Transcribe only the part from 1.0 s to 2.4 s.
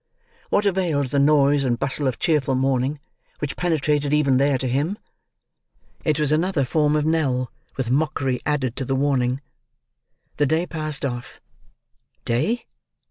the noise and bustle of